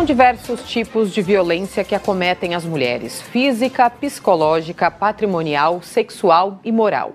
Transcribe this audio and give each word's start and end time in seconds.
São 0.00 0.06
diversos 0.06 0.62
tipos 0.62 1.12
de 1.12 1.20
violência 1.20 1.84
que 1.84 1.94
acometem 1.94 2.54
as 2.54 2.64
mulheres: 2.64 3.20
física, 3.20 3.90
psicológica, 3.90 4.90
patrimonial, 4.90 5.82
sexual 5.82 6.58
e 6.64 6.72
moral. 6.72 7.12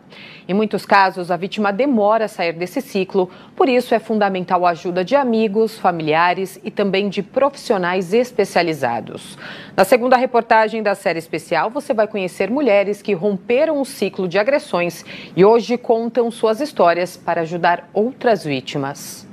Em 0.47 0.53
muitos 0.53 0.85
casos, 0.85 1.31
a 1.31 1.35
vítima 1.35 1.73
demora 1.73 2.25
a 2.25 2.27
sair 2.27 2.53
desse 2.53 2.81
ciclo, 2.81 3.27
por 3.55 3.67
isso 3.67 3.95
é 3.95 3.97
fundamental 3.97 4.67
a 4.67 4.69
ajuda 4.69 5.03
de 5.03 5.15
amigos, 5.15 5.79
familiares 5.79 6.59
e 6.63 6.69
também 6.69 7.09
de 7.09 7.23
profissionais 7.23 8.13
especializados. 8.13 9.35
Na 9.75 9.83
segunda 9.83 10.15
reportagem 10.15 10.83
da 10.83 10.93
série 10.93 11.17
especial, 11.17 11.71
você 11.71 11.91
vai 11.91 12.05
conhecer 12.05 12.51
mulheres 12.51 13.01
que 13.01 13.13
romperam 13.13 13.81
o 13.81 13.85
ciclo 13.85 14.27
de 14.27 14.37
agressões 14.37 15.03
e 15.35 15.43
hoje 15.43 15.75
contam 15.75 16.29
suas 16.29 16.61
histórias 16.61 17.17
para 17.17 17.41
ajudar 17.41 17.89
outras 17.95 18.43
vítimas. 18.43 19.27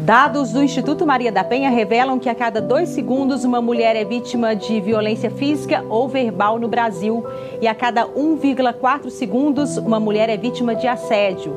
Dados 0.00 0.52
do 0.52 0.62
Instituto 0.62 1.04
Maria 1.04 1.32
da 1.32 1.42
Penha 1.42 1.70
revelam 1.70 2.20
que 2.20 2.28
a 2.28 2.34
cada 2.34 2.60
dois 2.60 2.90
segundos 2.90 3.42
uma 3.42 3.60
mulher 3.60 3.96
é 3.96 4.04
vítima 4.04 4.54
de 4.54 4.80
violência 4.80 5.28
física 5.28 5.84
ou 5.88 6.08
verbal 6.08 6.56
no 6.56 6.68
Brasil 6.68 7.26
e 7.60 7.66
a 7.66 7.74
cada 7.74 8.06
1,4 8.06 9.10
segundos 9.10 9.76
uma 9.76 9.98
mulher 9.98 10.30
é 10.30 10.36
vítima 10.36 10.76
de 10.76 10.86
assédio. 10.86 11.52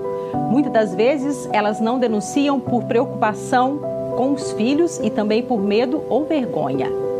Muitas 0.49 0.73
das 0.73 0.95
vezes 0.95 1.47
elas 1.53 1.79
não 1.79 1.99
denunciam 1.99 2.59
por 2.59 2.85
preocupação 2.85 3.79
com 4.17 4.33
os 4.33 4.51
filhos 4.53 4.99
e 5.03 5.11
também 5.11 5.43
por 5.43 5.61
medo 5.61 6.03
ou 6.09 6.25
vergonha. 6.25 7.10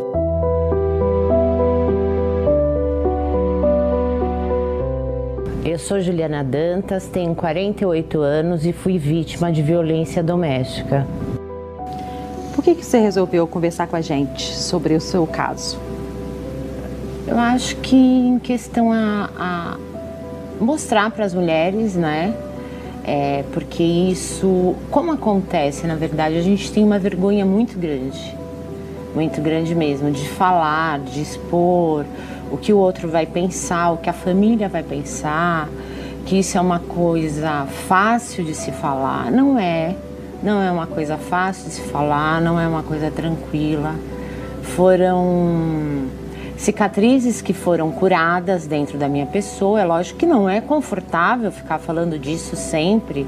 Eu 5.72 5.78
sou 5.78 5.98
Juliana 6.02 6.44
Dantas, 6.44 7.06
tenho 7.06 7.34
48 7.34 8.20
anos 8.20 8.66
e 8.66 8.74
fui 8.74 8.98
vítima 8.98 9.50
de 9.50 9.62
violência 9.62 10.22
doméstica. 10.22 11.06
Por 12.54 12.62
que, 12.62 12.74
que 12.74 12.84
você 12.84 12.98
resolveu 12.98 13.46
conversar 13.46 13.86
com 13.86 13.96
a 13.96 14.02
gente 14.02 14.54
sobre 14.54 14.94
o 14.94 15.00
seu 15.00 15.26
caso? 15.26 15.80
Eu 17.26 17.38
acho 17.38 17.76
que 17.76 17.96
em 17.96 18.38
questão 18.38 18.92
a, 18.92 19.30
a 19.34 19.78
mostrar 20.60 21.10
para 21.10 21.24
as 21.24 21.32
mulheres, 21.32 21.96
né? 21.96 22.34
É, 23.02 23.42
porque 23.54 23.82
isso, 23.82 24.74
como 24.90 25.10
acontece, 25.10 25.86
na 25.86 25.96
verdade, 25.96 26.36
a 26.36 26.42
gente 26.42 26.70
tem 26.70 26.84
uma 26.84 26.98
vergonha 26.98 27.46
muito 27.46 27.78
grande, 27.78 28.36
muito 29.14 29.40
grande 29.40 29.74
mesmo, 29.74 30.10
de 30.10 30.28
falar, 30.28 30.98
de 30.98 31.22
expor, 31.22 32.04
o 32.52 32.58
que 32.58 32.72
o 32.72 32.76
outro 32.76 33.08
vai 33.08 33.24
pensar, 33.24 33.92
o 33.92 33.96
que 33.96 34.10
a 34.10 34.12
família 34.12 34.68
vai 34.68 34.82
pensar, 34.82 35.68
que 36.26 36.38
isso 36.38 36.58
é 36.58 36.60
uma 36.60 36.78
coisa 36.78 37.66
fácil 37.88 38.44
de 38.44 38.54
se 38.54 38.70
falar. 38.70 39.30
Não 39.30 39.58
é. 39.58 39.96
Não 40.42 40.60
é 40.60 40.70
uma 40.70 40.86
coisa 40.86 41.16
fácil 41.16 41.68
de 41.68 41.74
se 41.76 41.80
falar, 41.82 42.40
não 42.40 42.60
é 42.60 42.68
uma 42.68 42.82
coisa 42.82 43.10
tranquila. 43.10 43.94
Foram 44.62 46.08
cicatrizes 46.56 47.40
que 47.40 47.52
foram 47.52 47.90
curadas 47.90 48.66
dentro 48.66 48.98
da 48.98 49.08
minha 49.08 49.26
pessoa. 49.26 49.80
É 49.80 49.84
lógico 49.84 50.18
que 50.18 50.26
não 50.26 50.48
é 50.48 50.60
confortável 50.60 51.50
ficar 51.50 51.78
falando 51.78 52.18
disso 52.18 52.54
sempre. 52.54 53.26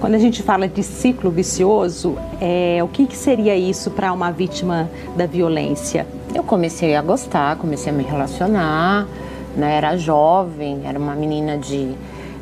Quando 0.00 0.14
a 0.14 0.18
gente 0.18 0.42
fala 0.42 0.68
de 0.68 0.82
ciclo 0.82 1.30
vicioso, 1.30 2.16
é, 2.40 2.80
o 2.82 2.88
que, 2.88 3.06
que 3.06 3.16
seria 3.16 3.56
isso 3.56 3.90
para 3.90 4.12
uma 4.12 4.30
vítima 4.30 4.90
da 5.16 5.26
violência? 5.26 6.06
Eu 6.34 6.42
comecei 6.42 6.96
a 6.96 7.02
gostar, 7.02 7.56
comecei 7.56 7.92
a 7.92 7.94
me 7.94 8.02
relacionar, 8.02 9.06
né? 9.54 9.76
Era 9.76 9.98
jovem, 9.98 10.80
era 10.84 10.98
uma 10.98 11.14
menina 11.14 11.58
de, 11.58 11.92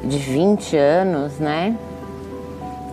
de 0.04 0.16
20 0.16 0.76
anos, 0.76 1.38
né? 1.40 1.76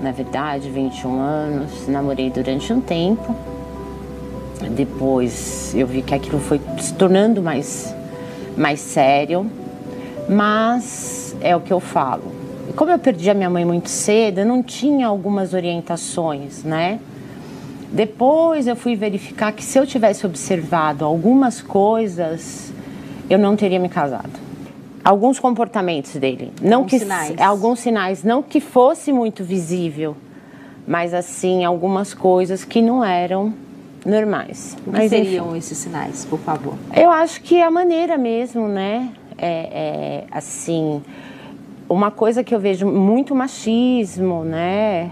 Na 0.02 0.12
verdade, 0.12 0.70
21 0.70 1.20
anos, 1.20 1.88
namorei 1.88 2.32
durante 2.32 2.74
um 2.74 2.82
tempo. 2.82 3.36
Depois 4.72 5.74
eu 5.76 5.86
vi 5.86 6.02
que 6.02 6.16
aquilo 6.16 6.40
foi 6.40 6.60
se 6.80 6.94
tornando 6.96 7.44
mais, 7.44 7.94
mais 8.58 8.80
sério, 8.80 9.46
mas 10.28 11.36
é 11.42 11.56
o 11.56 11.62
que 11.62 11.72
eu 11.72 11.80
falo. 11.80 12.24
Como 12.76 12.92
eu 12.92 12.98
perdi 12.98 13.30
a 13.30 13.36
minha 13.36 13.52
mãe 13.52 13.64
muito 13.64 13.90
cedo, 13.90 14.40
eu 14.40 14.46
não 14.46 14.64
tinha 14.64 15.08
algumas 15.08 15.54
orientações, 15.54 16.64
né? 16.64 17.00
Depois 17.92 18.68
eu 18.68 18.76
fui 18.76 18.96
verificar 18.96 19.52
que 19.52 19.64
se 19.64 19.78
eu 19.78 19.86
tivesse 19.86 20.26
observado 20.26 21.06
algumas 21.06 21.62
coisas, 21.62 22.74
eu 23.30 23.40
não 23.40 23.56
teria 23.56 23.80
me 23.80 23.90
casado. 23.90 24.48
Alguns 25.04 25.40
comportamentos 25.40 26.14
dele, 26.16 26.52
não 26.62 26.80
alguns 26.80 26.90
que 26.90 27.00
sinais. 27.00 27.40
alguns 27.40 27.80
sinais, 27.80 28.24
não 28.24 28.44
que 28.44 28.60
fosse 28.60 29.14
muito 29.14 29.42
visível, 29.44 30.18
mas 30.86 31.14
assim 31.14 31.64
algumas 31.64 32.14
coisas 32.14 32.66
que 32.66 32.82
não 32.82 33.04
eram 33.04 33.54
normais. 34.06 34.76
O 34.82 34.92
que 34.92 34.98
mas, 34.98 35.10
seriam 35.10 35.48
enfim. 35.48 35.58
esses 35.58 35.78
sinais, 35.78 36.26
por 36.26 36.40
favor? 36.40 36.74
Eu 36.94 37.10
acho 37.10 37.42
que 37.42 37.56
é 37.56 37.64
a 37.64 37.72
maneira 37.72 38.18
mesmo, 38.18 38.68
né? 38.68 39.14
É, 39.38 39.48
é, 39.48 40.24
assim, 40.32 41.02
uma 41.88 42.12
coisa 42.12 42.44
que 42.44 42.54
eu 42.54 42.60
vejo 42.60 42.86
muito 42.86 43.34
machismo, 43.34 44.44
né? 44.44 45.12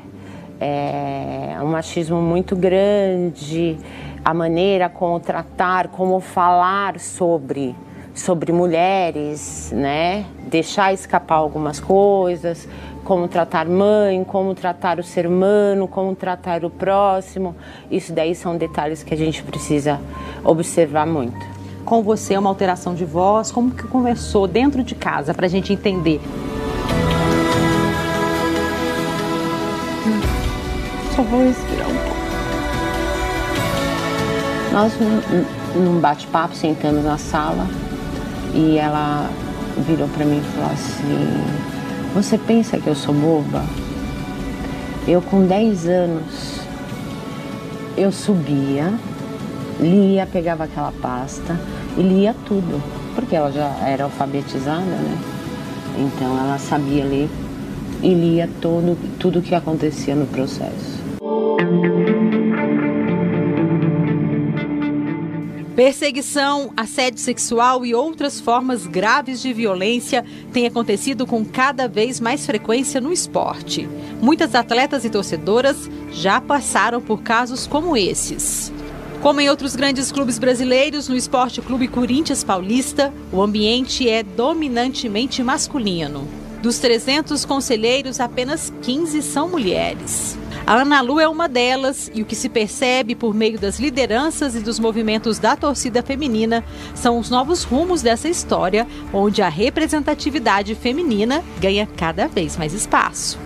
É 0.60 1.58
um 1.62 1.68
machismo 1.68 2.22
muito 2.22 2.56
grande, 2.56 3.78
a 4.24 4.34
maneira 4.34 4.90
como 4.90 5.20
tratar, 5.20 5.90
como 5.90 6.20
falar 6.20 7.00
sobre 7.00 7.76
sobre 8.16 8.54
mulheres, 8.54 9.72
né? 9.76 10.26
Deixar 10.48 10.94
escapar 10.94 11.36
algumas 11.36 11.82
coisas, 11.82 12.68
como 13.04 13.28
tratar 13.28 13.68
mãe, 13.68 14.24
como 14.24 14.56
tratar 14.56 15.00
o 15.00 15.04
ser 15.04 15.28
humano, 15.28 15.86
como 15.86 16.16
tratar 16.16 16.64
o 16.64 16.70
próximo. 16.70 17.56
Isso 17.92 18.14
daí 18.14 18.34
são 18.34 18.58
detalhes 18.58 19.04
que 19.04 19.14
a 19.14 19.18
gente 19.18 19.44
precisa 19.44 20.00
observar 20.44 21.06
muito. 21.06 21.46
Com 21.84 22.02
você, 22.02 22.38
uma 22.38 22.50
alteração 22.50 22.96
de 22.96 23.06
voz, 23.06 23.52
como 23.52 23.72
que 23.72 23.84
começou 23.84 24.48
dentro 24.48 24.82
de 24.82 24.96
casa, 24.96 25.34
para 25.34 25.46
a 25.46 25.50
gente 25.50 25.74
entender? 25.74 26.22
Só 31.16 31.22
vou 31.24 31.44
respirar 31.46 31.88
um 31.88 31.96
pouco. 31.96 32.26
Nós, 34.74 34.94
num- 35.76 36.00
bate-papo, 36.02 36.56
sentamos 36.56 37.04
na 37.06 37.18
sala 37.18 37.66
e 38.54 38.78
ela 38.78 39.30
virou 39.88 40.08
para 40.10 40.26
mim 40.26 40.40
e 40.40 40.56
falou 40.56 40.72
assim: 40.72 41.44
Você 42.14 42.38
pensa 42.38 42.78
que 42.78 42.88
eu 42.88 42.96
sou 42.96 43.14
boba? 43.14 43.64
Eu, 45.08 45.22
com 45.22 45.46
10 45.46 45.88
anos, 45.88 46.60
eu 47.96 48.12
subia, 48.12 48.94
lia, 49.80 50.26
pegava 50.26 50.64
aquela 50.66 50.92
pasta 51.02 51.58
e 51.98 52.02
lia 52.02 52.36
tudo, 52.46 52.82
porque 53.14 53.36
ela 53.36 53.52
já 53.52 53.68
era 53.88 54.04
alfabetizada, 54.06 54.82
né? 54.82 55.18
Então 55.98 56.38
ela 56.38 56.58
sabia 56.58 57.06
ler 57.06 57.30
e 58.02 58.14
lia 58.14 58.50
todo, 58.60 58.98
tudo 59.20 59.40
o 59.40 59.42
que 59.42 59.56
acontecia 59.56 60.16
no 60.16 60.26
processo. 60.26 60.95
Perseguição, 65.76 66.72
assédio 66.78 67.20
sexual 67.20 67.86
e 67.86 67.94
outras 67.94 68.40
formas 68.40 68.88
graves 68.88 69.42
de 69.42 69.52
violência 69.52 70.24
têm 70.54 70.66
acontecido 70.66 71.28
com 71.28 71.44
cada 71.44 71.86
vez 71.86 72.20
mais 72.22 72.46
frequência 72.46 73.02
no 73.02 73.12
esporte. 73.12 73.88
Muitas 74.22 74.56
atletas 74.56 75.04
e 75.04 75.10
torcedoras 75.10 75.90
já 76.14 76.40
passaram 76.40 77.02
por 77.02 77.22
casos 77.22 77.68
como 77.68 77.98
esses. 77.98 78.72
Como 79.22 79.42
em 79.42 79.50
outros 79.50 79.76
grandes 79.76 80.14
clubes 80.14 80.40
brasileiros, 80.40 81.10
no 81.10 81.16
Esporte 81.16 81.62
Clube 81.62 81.88
Corinthians 81.90 82.44
Paulista, 82.44 83.14
o 83.32 83.42
ambiente 83.42 84.08
é 84.08 84.24
dominantemente 84.24 85.44
masculino. 85.44 86.26
Dos 86.62 86.80
300 86.80 87.44
conselheiros, 87.44 88.20
apenas 88.20 88.72
15 88.82 89.22
são 89.22 89.50
mulheres. 89.50 90.38
A 90.68 90.74
Ana 90.82 91.00
Lu 91.00 91.20
é 91.20 91.28
uma 91.28 91.48
delas 91.48 92.10
e 92.12 92.24
o 92.24 92.26
que 92.26 92.36
se 92.36 92.50
percebe 92.50 93.14
por 93.14 93.36
meio 93.36 93.60
das 93.60 93.80
lideranças 93.80 94.56
e 94.56 94.60
dos 94.60 94.80
movimentos 94.80 95.38
da 95.38 95.56
torcida 95.56 96.02
feminina 96.02 96.64
são 96.96 97.20
os 97.20 97.30
novos 97.30 97.64
rumos 97.64 98.02
dessa 98.02 98.28
história, 98.28 98.88
onde 99.14 99.44
a 99.44 99.48
representatividade 99.48 100.74
feminina 100.74 101.44
ganha 101.60 101.88
cada 101.96 102.28
vez 102.28 102.58
mais 102.58 102.74
espaço. 102.74 103.38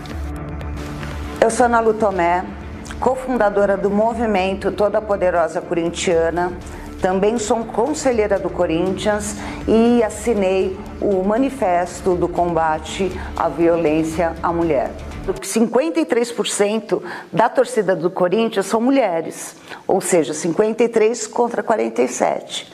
Eu 1.42 1.52
sou 1.52 1.66
Ana 1.66 1.82
Lu 1.82 1.94
Tomé, 1.94 2.46
cofundadora 3.02 3.76
do 3.76 3.90
movimento 3.90 4.72
Toda 4.72 5.02
Poderosa 5.02 5.60
Corintiana. 5.60 6.54
Também 7.02 7.38
sou 7.38 7.66
conselheira 7.66 8.40
do 8.40 8.50
Corinthians 8.50 9.36
e 9.68 10.02
assinei 10.02 10.78
o 11.02 11.22
Manifesto 11.22 12.16
do 12.16 12.30
Combate 12.30 13.12
à 13.36 13.50
Violência 13.50 14.36
à 14.42 14.54
Mulher. 14.54 15.09
53% 15.34 17.02
da 17.32 17.50
torcida 17.50 17.96
do 17.96 18.10
Corinthians 18.10 18.66
são 18.66 18.82
mulheres, 18.82 19.56
ou 19.88 20.02
seja, 20.02 20.34
53 20.34 21.28
contra 21.28 21.64
47. 21.64 22.72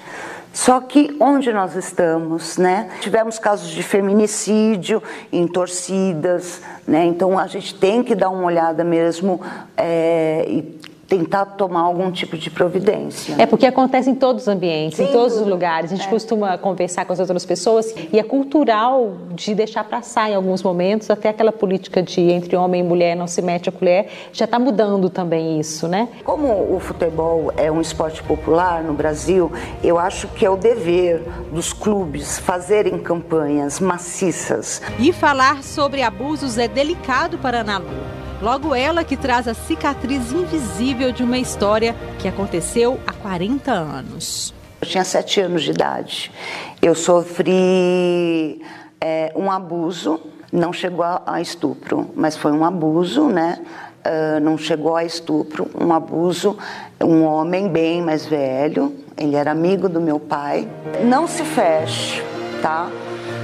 Só 0.56 0.80
que 0.80 1.13
onde 1.19 1.52
nós 1.52 1.75
estamos, 1.75 2.57
né? 2.57 2.90
Tivemos 3.02 3.38
casos 3.38 3.69
de 3.69 3.84
feminicídio 3.84 5.04
em 5.30 5.46
torcidas, 5.46 6.62
né? 6.88 7.04
Então 7.06 7.38
a 7.38 7.46
gente 7.46 7.75
tem 7.75 8.02
que 8.02 8.16
dar 8.16 8.30
uma 8.30 8.46
olhada 8.46 8.81
mesmo 8.81 9.42
é, 9.75 10.46
e 10.48 10.80
tentar 11.07 11.46
tomar 11.46 11.81
algum 11.81 12.12
tipo 12.12 12.38
de 12.38 12.50
providência. 12.50 13.36
É 13.38 13.46
porque 13.46 13.66
acontece 13.66 14.10
em 14.10 14.16
todos 14.16 14.44
os 14.44 14.48
ambientes, 14.48 14.98
Sim, 14.98 15.06
em 15.06 15.12
todos 15.12 15.38
os 15.38 15.48
lugares. 15.48 15.92
A 15.92 15.96
gente 15.96 16.07
é. 16.07 16.10
costuma 16.10 16.57
conversar 16.57 17.06
com 17.06 17.13
as 17.13 17.19
outras 17.19 17.46
pessoas 17.46 17.94
e 18.12 18.19
é 18.19 18.24
cultural 18.24 19.13
de 19.31 19.54
deixar 19.54 19.84
passar 19.84 20.31
em 20.31 20.36
alguns 20.36 20.63
momentos, 20.63 21.10
até 21.10 21.30
aquela 21.30 21.52
política 21.52 22.02
de 22.02 22.22
entre 22.22 22.56
homem 22.56 22.81
e 22.81 22.84
mulher 22.84 23.16
não 23.16 23.28
se 23.28 23.42
mete 23.42 23.69
a 23.69 23.72
colher, 23.72 24.07
já 24.34 24.46
está 24.46 24.57
mudando 24.57 25.10
também 25.10 25.60
isso, 25.60 25.88
né? 25.88 26.07
Como 26.24 26.75
o 26.75 26.80
futebol 26.80 27.51
é 27.56 27.72
um 27.72 27.81
esporte 27.81 28.24
popular 28.24 28.84
no 28.84 28.94
Brasil, 28.94 29.51
eu 29.84 30.00
acho 30.00 30.28
que 30.30 30.46
é 30.46 30.50
o 30.50 30.56
dever 30.56 31.22
dos 31.51 31.72
clubes 31.72 32.40
fazerem 32.40 32.98
campanhas 32.98 33.80
maciças. 33.80 34.81
E 35.00 35.13
falar 35.13 35.63
sobre 35.63 36.01
abusos 36.01 36.58
é 36.58 36.68
delicado 36.68 37.38
para 37.38 37.60
Ana 37.60 37.78
Lu. 37.78 38.25
Logo 38.46 38.76
ela 38.76 39.04
que 39.04 39.18
traz 39.18 39.48
a 39.48 39.56
cicatriz 39.56 40.32
invisível 40.32 41.12
de 41.12 41.24
uma 41.24 41.40
história 41.40 41.96
que 42.20 42.28
aconteceu 42.28 43.00
há 43.08 43.12
40 43.12 43.72
anos. 43.72 44.54
Eu 44.80 44.88
tinha 44.88 45.04
sete 45.04 45.42
anos 45.42 45.64
de 45.64 45.72
idade. 45.72 46.32
Eu 46.80 46.94
sofri 46.94 48.62
é, 49.02 49.34
um 49.36 49.50
abuso, 49.50 50.22
não 50.54 50.72
chegou 50.72 51.04
a, 51.04 51.42
estupro, 51.42 52.12
mas 52.16 52.38
foi 52.38 52.52
um 52.52 52.64
abuso, 52.64 53.30
né? 53.30 53.64
Uh, 54.06 54.40
não 54.40 54.60
chegou 54.60 54.96
a 54.96 55.04
estupro, 55.04 55.68
um 55.74 55.92
abuso, 55.92 56.56
um 57.04 57.24
homem 57.24 57.68
bem 57.68 58.00
mais 58.00 58.28
velho, 58.28 58.94
ele 59.18 59.36
era 59.36 59.50
amigo 59.50 59.90
do 59.90 60.00
meu 60.00 60.20
pai. 60.20 60.70
Não 61.04 61.28
se 61.28 61.44
feche, 61.44 62.24
tá? 62.62 62.92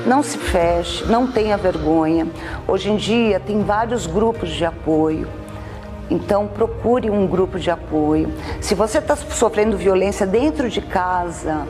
Não 0.06 0.24
se 0.24 0.38
feche, 0.38 1.06
não 1.06 1.28
tenha 1.28 1.58
vergonha. 1.58 2.28
Hoje 2.68 2.90
em 2.90 2.98
dia 2.98 3.40
tem 3.40 3.64
vários 3.64 4.08
grupos 4.08 4.50
de 4.50 4.66
apoio. 4.66 5.28
Então 6.10 6.48
procure 6.48 7.10
um 7.10 7.26
grupo 7.28 7.60
de 7.60 7.70
apoio. 7.70 8.34
Se 8.60 8.76
você 8.76 8.98
está 8.98 9.16
sofrendo 9.16 9.78
violência 9.78 10.26
dentro 10.26 10.70
de 10.70 10.82
casa, 10.82 11.68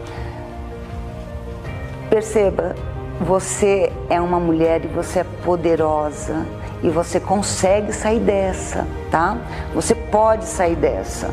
perceba, 2.10 2.75
você 3.19 3.92
é 4.10 4.19
uma 4.19 4.39
mulher 4.39 4.83
e 4.83 4.88
você 4.88 5.19
é 5.19 5.25
poderosa 5.44 6.45
e 6.81 6.89
você 6.89 7.19
consegue 7.19 7.94
sair 7.94 8.19
dessa, 8.19 8.88
tá? 9.12 9.38
Você 9.75 9.94
pode 9.94 10.45
sair 10.45 10.75
dessa. 10.75 11.30